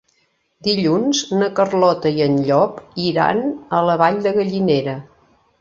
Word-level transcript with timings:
Dilluns 0.67 1.19
na 1.41 1.49
Carlota 1.59 2.13
i 2.21 2.25
en 2.27 2.39
Llop 2.49 2.81
iran 3.07 3.45
a 3.81 3.83
la 3.91 3.99
Vall 4.05 4.19
de 4.29 4.37
Gallinera. 4.39 4.99